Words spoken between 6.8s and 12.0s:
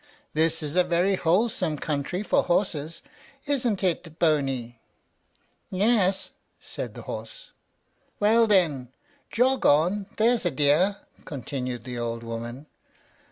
the horse. "Well, then, jog on, there's a dear," continued the